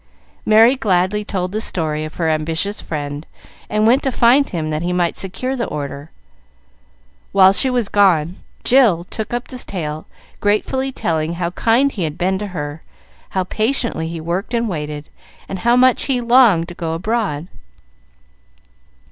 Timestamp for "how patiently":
13.37-14.07